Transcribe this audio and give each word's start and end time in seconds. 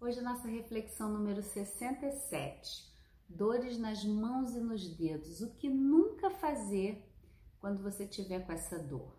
Hoje 0.00 0.20
a 0.20 0.22
nossa 0.22 0.46
reflexão 0.46 1.12
número 1.12 1.42
67. 1.42 2.88
Dores 3.28 3.76
nas 3.76 4.04
mãos 4.04 4.54
e 4.54 4.60
nos 4.60 4.88
dedos. 4.88 5.40
O 5.40 5.50
que 5.56 5.68
nunca 5.68 6.30
fazer 6.30 7.04
quando 7.58 7.82
você 7.82 8.06
tiver 8.06 8.46
com 8.46 8.52
essa 8.52 8.78
dor? 8.78 9.18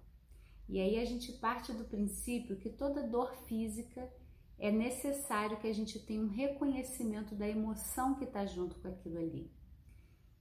E 0.70 0.80
aí 0.80 0.98
a 0.98 1.04
gente 1.04 1.34
parte 1.34 1.74
do 1.74 1.84
princípio 1.84 2.56
que 2.56 2.70
toda 2.70 3.06
dor 3.06 3.36
física 3.46 4.10
é 4.58 4.72
necessário 4.72 5.60
que 5.60 5.68
a 5.68 5.74
gente 5.74 6.00
tenha 6.00 6.22
um 6.22 6.30
reconhecimento 6.30 7.36
da 7.36 7.48
emoção 7.48 8.16
que 8.16 8.24
está 8.24 8.46
junto 8.46 8.80
com 8.80 8.88
aquilo 8.88 9.18
ali. 9.18 9.52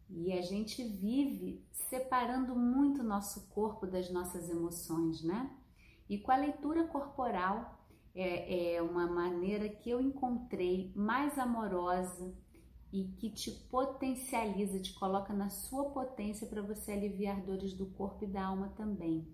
E 0.09 0.32
a 0.32 0.41
gente 0.41 0.84
vive 0.84 1.66
separando 1.73 2.55
muito 2.55 3.02
nosso 3.02 3.48
corpo 3.48 3.89
das 3.89 4.09
nossas 4.09 4.48
emoções, 4.48 5.20
né? 5.20 5.50
E 6.09 6.16
com 6.16 6.30
a 6.30 6.36
leitura 6.36 6.86
corporal 6.86 7.77
é, 8.20 8.74
é 8.74 8.82
uma 8.82 9.06
maneira 9.06 9.68
que 9.68 9.88
eu 9.88 10.00
encontrei 10.00 10.92
mais 10.96 11.38
amorosa 11.38 12.34
e 12.92 13.04
que 13.04 13.30
te 13.30 13.50
potencializa, 13.70 14.80
te 14.80 14.92
coloca 14.95 15.32
na 15.32 15.48
sua 15.48 15.90
potência 15.90 16.46
para 16.46 16.60
você 16.60 16.92
aliviar 16.92 17.40
dores 17.42 17.73
do 17.73 17.86
corpo 17.86 18.24
e 18.24 18.26
da 18.26 18.46
alma 18.46 18.73
também. 18.76 19.28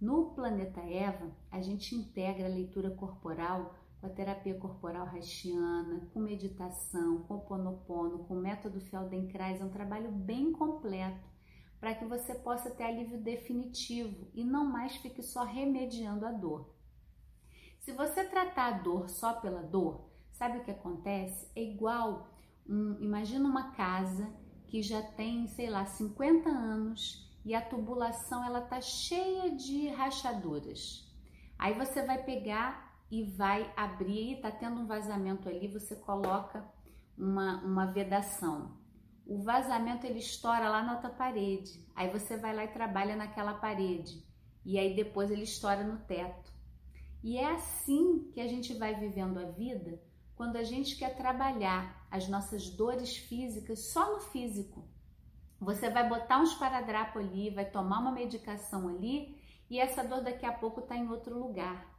No 0.00 0.34
Planeta 0.34 0.80
Eva, 0.80 1.30
a 1.52 1.60
gente 1.60 1.94
integra 1.94 2.46
a 2.46 2.50
leitura 2.50 2.90
corporal 2.90 3.74
com 4.00 4.06
a 4.06 4.10
terapia 4.10 4.54
corporal 4.54 5.06
haitiana, 5.06 6.08
com 6.12 6.20
meditação, 6.20 7.22
com 7.22 7.38
ponopono, 7.40 8.24
com 8.24 8.34
o 8.34 8.40
método 8.40 8.80
Feldenkrais, 8.80 9.60
é 9.60 9.64
um 9.64 9.70
trabalho 9.70 10.10
bem 10.10 10.52
completo 10.52 11.24
para 11.78 11.94
que 11.94 12.04
você 12.04 12.34
possa 12.34 12.70
ter 12.70 12.84
alívio 12.84 13.18
definitivo 13.18 14.28
e 14.34 14.42
não 14.42 14.64
mais 14.64 14.96
fique 14.96 15.22
só 15.22 15.44
remediando 15.44 16.26
a 16.26 16.32
dor. 16.32 16.74
Se 17.86 17.92
você 17.92 18.24
tratar 18.24 18.66
a 18.66 18.78
dor 18.78 19.08
só 19.08 19.34
pela 19.34 19.62
dor, 19.62 20.10
sabe 20.32 20.58
o 20.58 20.64
que 20.64 20.72
acontece? 20.72 21.48
É 21.54 21.62
igual, 21.62 22.28
um, 22.68 22.96
imagina 23.00 23.48
uma 23.48 23.70
casa 23.76 24.28
que 24.66 24.82
já 24.82 25.00
tem, 25.00 25.46
sei 25.46 25.70
lá, 25.70 25.86
50 25.86 26.48
anos 26.48 27.32
e 27.44 27.54
a 27.54 27.62
tubulação 27.62 28.44
ela 28.44 28.60
tá 28.60 28.80
cheia 28.80 29.54
de 29.54 29.86
rachaduras. 29.90 31.08
Aí 31.56 31.74
você 31.74 32.04
vai 32.04 32.24
pegar 32.24 32.92
e 33.08 33.22
vai 33.22 33.72
abrir, 33.76 34.40
tá 34.40 34.50
tendo 34.50 34.80
um 34.80 34.86
vazamento 34.88 35.48
ali, 35.48 35.68
você 35.68 35.94
coloca 35.94 36.68
uma, 37.16 37.62
uma 37.62 37.86
vedação. 37.86 38.76
O 39.24 39.44
vazamento 39.44 40.04
ele 40.04 40.18
estoura 40.18 40.68
lá 40.68 40.82
na 40.82 40.94
outra 40.94 41.10
parede. 41.10 41.86
Aí 41.94 42.10
você 42.10 42.36
vai 42.36 42.52
lá 42.52 42.64
e 42.64 42.72
trabalha 42.72 43.14
naquela 43.14 43.54
parede. 43.54 44.26
E 44.64 44.76
aí 44.76 44.96
depois 44.96 45.30
ele 45.30 45.44
estoura 45.44 45.84
no 45.84 45.98
teto. 45.98 46.55
E 47.26 47.38
é 47.38 47.54
assim 47.54 48.30
que 48.32 48.40
a 48.40 48.46
gente 48.46 48.72
vai 48.72 48.94
vivendo 48.94 49.38
a 49.38 49.50
vida 49.50 50.00
quando 50.36 50.54
a 50.54 50.62
gente 50.62 50.94
quer 50.94 51.16
trabalhar 51.16 52.06
as 52.08 52.28
nossas 52.28 52.70
dores 52.70 53.16
físicas 53.16 53.88
só 53.88 54.12
no 54.12 54.20
físico. 54.20 54.88
Você 55.60 55.90
vai 55.90 56.08
botar 56.08 56.38
um 56.38 56.44
esparadrapo 56.44 57.18
ali, 57.18 57.50
vai 57.50 57.68
tomar 57.68 57.98
uma 57.98 58.12
medicação 58.12 58.86
ali 58.86 59.36
e 59.68 59.80
essa 59.80 60.04
dor 60.04 60.22
daqui 60.22 60.46
a 60.46 60.52
pouco 60.52 60.78
está 60.78 60.96
em 60.96 61.08
outro 61.08 61.36
lugar. 61.36 61.92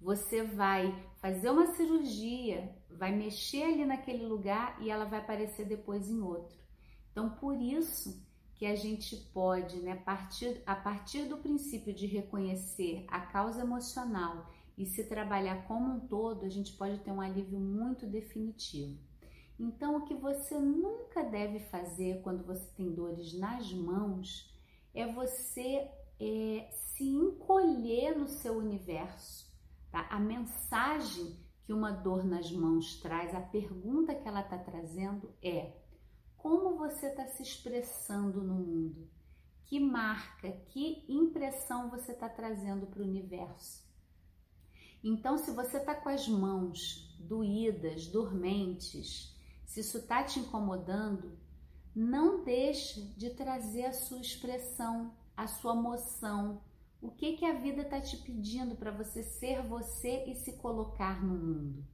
Você 0.00 0.42
vai 0.42 1.06
fazer 1.16 1.50
uma 1.50 1.74
cirurgia, 1.74 2.74
vai 2.88 3.14
mexer 3.14 3.64
ali 3.64 3.84
naquele 3.84 4.24
lugar 4.24 4.80
e 4.80 4.88
ela 4.88 5.04
vai 5.04 5.18
aparecer 5.18 5.66
depois 5.66 6.08
em 6.08 6.22
outro. 6.22 6.56
Então, 7.10 7.28
por 7.28 7.60
isso 7.60 8.26
que 8.54 8.64
a 8.64 8.74
gente 8.74 9.16
pode, 9.34 9.82
né, 9.82 9.96
partir, 9.96 10.62
a 10.64 10.74
partir 10.74 11.24
do 11.24 11.36
princípio 11.36 11.92
de 11.92 12.06
reconhecer 12.06 13.04
a 13.08 13.20
causa 13.20 13.60
emocional 13.60 14.50
e 14.76 14.86
se 14.86 15.04
trabalhar 15.04 15.66
como 15.66 15.94
um 15.94 16.00
todo, 16.00 16.44
a 16.44 16.48
gente 16.48 16.72
pode 16.74 16.98
ter 17.00 17.12
um 17.12 17.20
alívio 17.20 17.60
muito 17.60 18.06
definitivo. 18.06 18.98
Então, 19.58 19.96
o 19.96 20.04
que 20.04 20.14
você 20.14 20.58
nunca 20.58 21.22
deve 21.22 21.60
fazer 21.60 22.20
quando 22.22 22.44
você 22.44 22.66
tem 22.74 22.92
dores 22.92 23.32
nas 23.38 23.72
mãos 23.72 24.52
é 24.94 25.06
você 25.12 25.90
é, 26.18 26.68
se 26.72 27.04
encolher 27.04 28.16
no 28.16 28.28
seu 28.28 28.56
universo. 28.56 29.50
Tá? 29.90 30.06
A 30.10 30.18
mensagem 30.18 31.38
que 31.64 31.72
uma 31.72 31.92
dor 31.92 32.24
nas 32.24 32.50
mãos 32.50 32.96
traz, 33.00 33.34
a 33.34 33.40
pergunta 33.40 34.14
que 34.14 34.26
ela 34.26 34.40
está 34.40 34.58
trazendo 34.58 35.32
é: 35.42 35.76
como 36.36 36.76
você 36.76 37.06
está 37.06 37.26
se 37.26 37.42
expressando 37.42 38.42
no 38.42 38.54
mundo? 38.54 39.08
Que 39.64 39.78
marca, 39.78 40.50
que 40.68 41.04
impressão 41.08 41.88
você 41.88 42.12
está 42.12 42.28
trazendo 42.28 42.86
para 42.86 43.00
o 43.00 43.06
universo? 43.06 43.91
Então, 45.02 45.36
se 45.36 45.50
você 45.50 45.78
está 45.78 45.94
com 45.94 46.08
as 46.08 46.28
mãos 46.28 47.16
doídas, 47.18 48.06
dormentes, 48.06 49.36
se 49.64 49.80
isso 49.80 49.98
está 49.98 50.22
te 50.22 50.38
incomodando, 50.38 51.36
não 51.94 52.44
deixe 52.44 53.02
de 53.16 53.30
trazer 53.30 53.86
a 53.86 53.92
sua 53.92 54.20
expressão, 54.20 55.12
a 55.36 55.46
sua 55.46 55.74
moção. 55.74 56.62
O 57.00 57.10
que, 57.10 57.36
que 57.36 57.44
a 57.44 57.58
vida 57.58 57.82
está 57.82 58.00
te 58.00 58.16
pedindo 58.18 58.76
para 58.76 58.90
você 58.90 59.22
ser 59.22 59.62
você 59.62 60.24
e 60.26 60.34
se 60.36 60.52
colocar 60.58 61.22
no 61.24 61.34
mundo? 61.34 61.84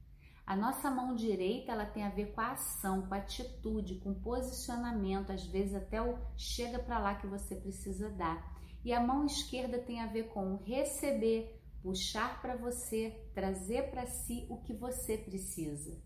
A 0.45 0.55
nossa 0.55 0.89
mão 0.89 1.15
direita 1.15 1.71
ela 1.71 1.85
tem 1.85 2.03
a 2.03 2.09
ver 2.09 2.33
com 2.33 2.41
a 2.41 2.53
ação, 2.53 3.07
com 3.07 3.13
a 3.13 3.17
atitude, 3.17 3.99
com 3.99 4.13
posicionamento, 4.13 5.31
às 5.31 5.45
vezes 5.45 5.75
até 5.75 6.01
o 6.01 6.17
chega 6.35 6.79
para 6.79 6.97
lá 6.97 7.15
que 7.15 7.27
você 7.27 7.55
precisa 7.55 8.09
dar. 8.09 8.57
E 8.83 8.93
a 8.93 8.99
mão 8.99 9.25
esquerda 9.25 9.77
tem 9.77 9.99
a 9.99 10.07
ver 10.07 10.29
com 10.29 10.53
o 10.53 10.63
receber, 10.63 11.58
puxar 11.81 12.41
para 12.41 12.55
você, 12.55 13.29
trazer 13.33 13.89
para 13.89 14.05
si 14.05 14.45
o 14.49 14.57
que 14.57 14.73
você 14.73 15.17
precisa. 15.17 15.97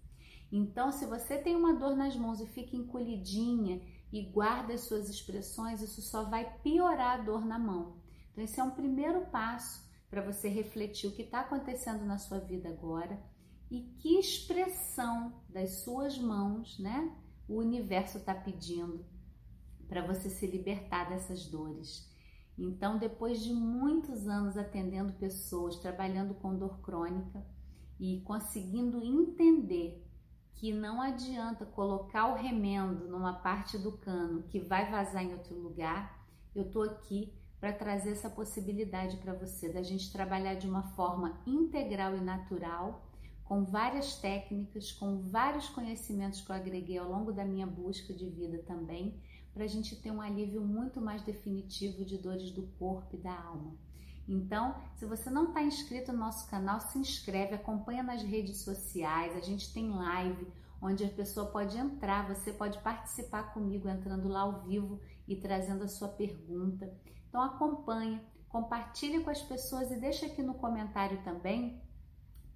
Então, 0.52 0.92
se 0.92 1.06
você 1.06 1.38
tem 1.38 1.56
uma 1.56 1.74
dor 1.74 1.96
nas 1.96 2.16
mãos 2.16 2.40
e 2.40 2.46
fica 2.46 2.76
encolhidinha 2.76 3.82
e 4.12 4.22
guarda 4.22 4.74
as 4.74 4.82
suas 4.82 5.10
expressões, 5.10 5.82
isso 5.82 6.02
só 6.02 6.30
vai 6.30 6.60
piorar 6.60 7.20
a 7.20 7.24
dor 7.24 7.44
na 7.44 7.58
mão. 7.58 7.98
Então, 8.32 8.44
esse 8.44 8.60
é 8.60 8.64
um 8.64 8.72
primeiro 8.72 9.26
passo 9.28 9.84
para 10.10 10.22
você 10.22 10.48
refletir 10.48 11.08
o 11.08 11.16
que 11.16 11.24
está 11.24 11.42
acontecendo 11.42 12.06
na 12.06 12.20
sua 12.20 12.38
vida 12.40 12.70
agora 12.70 13.20
e 13.72 13.82
que 13.98 14.20
expressão 14.20 15.42
das 15.50 15.82
suas 15.84 16.20
mãos, 16.20 16.78
né, 16.78 17.12
o 17.48 17.58
universo 17.58 18.20
está 18.20 18.36
pedindo 18.36 19.04
para 19.88 20.06
você 20.06 20.30
se 20.30 20.46
libertar 20.46 21.10
dessas 21.10 21.48
dores. 21.48 22.13
Então, 22.58 22.98
depois 22.98 23.42
de 23.42 23.52
muitos 23.52 24.28
anos 24.28 24.58
atendendo 24.58 25.14
pessoas, 25.14 25.78
trabalhando 25.78 26.34
com 26.36 26.56
dor 26.56 26.80
crônica 26.82 27.44
e 28.00 28.22
conseguindo 28.22 29.04
entender 29.04 30.04
que 30.54 30.72
não 30.72 31.02
adianta 31.02 31.66
colocar 31.66 32.28
o 32.28 32.36
remendo 32.36 33.08
numa 33.08 33.34
parte 33.34 33.78
do 33.78 33.92
cano 33.94 34.44
que 34.44 34.60
vai 34.60 34.90
vazar 34.90 35.24
em 35.24 35.34
outro 35.34 35.56
lugar, 35.60 36.24
eu 36.56 36.70
tô 36.70 36.84
aqui 36.84 37.34
para 37.60 37.74
trazer 37.74 38.12
essa 38.12 38.30
possibilidade 38.30 39.18
para 39.18 39.34
você 39.34 39.72
da 39.72 39.82
gente 39.82 40.12
trabalhar 40.12 40.54
de 40.56 40.68
uma 40.68 40.84
forma 40.96 41.42
integral 41.48 42.16
e 42.16 42.22
natural, 42.22 43.10
com 43.44 43.64
várias 43.64 44.16
técnicas, 44.18 44.92
com 44.92 45.22
vários 45.22 45.70
conhecimentos 45.70 46.42
que 46.42 46.52
eu 46.52 46.56
agreguei 46.56 46.98
ao 46.98 47.10
longo 47.10 47.32
da 47.32 47.44
minha 47.44 47.66
busca 47.66 48.14
de 48.14 48.30
vida 48.30 48.60
também 48.60 49.20
para 49.54 49.64
a 49.64 49.68
gente 49.68 49.96
ter 49.96 50.12
um 50.12 50.22
alívio 50.22 50.62
muito 50.62 51.00
mais 51.00 51.22
definitivo 51.22 52.04
de 52.04 52.18
dores 52.18 52.52
do 52.52 52.64
corpo 52.80 53.16
e 53.16 53.20
da 53.20 53.34
alma. 53.34 53.76
Então, 54.28 54.76
se 54.96 55.06
você 55.06 55.30
não 55.30 55.50
está 55.50 55.62
inscrito 55.62 56.12
no 56.12 56.20
nosso 56.20 56.50
canal, 56.50 56.80
se 56.80 56.98
inscreve, 56.98 57.56
acompanha 57.56 58.02
nas 58.02 58.24
redes 58.24 58.62
sociais. 58.62 59.36
A 59.36 59.42
gente 59.42 59.74
tem 59.74 59.90
live 59.90 60.48
onde 60.82 61.04
a 61.06 61.10
pessoa 61.10 61.48
pode 61.48 61.78
entrar, 61.78 62.28
você 62.28 62.52
pode 62.52 62.78
participar 62.80 63.54
comigo 63.54 63.88
entrando 63.88 64.28
lá 64.28 64.42
ao 64.42 64.64
vivo 64.64 65.00
e 65.28 65.36
trazendo 65.36 65.84
a 65.84 65.88
sua 65.88 66.08
pergunta. 66.08 66.92
Então 67.30 67.42
acompanha, 67.42 68.24
compartilhe 68.50 69.24
com 69.24 69.30
as 69.30 69.42
pessoas 69.42 69.92
e 69.92 70.00
deixa 70.00 70.26
aqui 70.26 70.42
no 70.42 70.56
comentário 70.56 71.24
também 71.24 71.82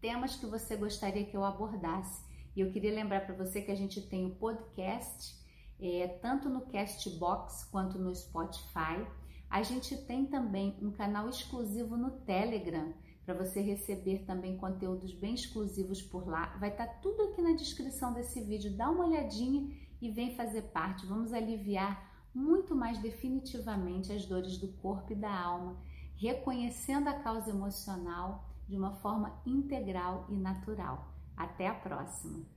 temas 0.01 0.35
que 0.35 0.45
você 0.45 0.75
gostaria 0.75 1.25
que 1.25 1.35
eu 1.35 1.43
abordasse. 1.43 2.25
E 2.55 2.61
eu 2.61 2.71
queria 2.71 2.93
lembrar 2.93 3.25
para 3.25 3.35
você 3.35 3.61
que 3.61 3.71
a 3.71 3.75
gente 3.75 4.01
tem 4.01 4.25
o 4.25 4.35
podcast 4.35 5.35
é, 5.79 6.07
tanto 6.21 6.49
no 6.49 6.61
Castbox 6.61 7.65
quanto 7.65 7.99
no 7.99 8.15
Spotify. 8.15 9.05
A 9.49 9.63
gente 9.63 9.95
tem 10.05 10.25
também 10.25 10.77
um 10.81 10.91
canal 10.91 11.29
exclusivo 11.29 11.95
no 11.95 12.11
Telegram 12.11 12.93
para 13.25 13.33
você 13.33 13.61
receber 13.61 14.19
também 14.25 14.57
conteúdos 14.57 15.13
bem 15.13 15.33
exclusivos 15.33 16.01
por 16.01 16.27
lá. 16.27 16.55
Vai 16.59 16.69
estar 16.69 16.87
tá 16.87 16.93
tudo 17.01 17.23
aqui 17.23 17.41
na 17.41 17.53
descrição 17.53 18.13
desse 18.13 18.41
vídeo. 18.41 18.75
Dá 18.75 18.89
uma 18.89 19.05
olhadinha 19.05 19.69
e 20.01 20.09
vem 20.09 20.35
fazer 20.35 20.63
parte. 20.63 21.05
Vamos 21.05 21.33
aliviar 21.33 22.07
muito 22.33 22.75
mais 22.75 22.99
definitivamente 22.99 24.13
as 24.13 24.25
dores 24.25 24.57
do 24.57 24.69
corpo 24.73 25.11
e 25.11 25.15
da 25.15 25.31
alma, 25.31 25.77
reconhecendo 26.15 27.07
a 27.07 27.19
causa 27.19 27.49
emocional 27.49 28.45
de 28.67 28.77
uma 28.77 28.95
forma 28.95 29.41
integral 29.45 30.25
e 30.29 30.37
natural. 30.37 31.13
Até 31.35 31.67
a 31.67 31.73
próxima! 31.73 32.56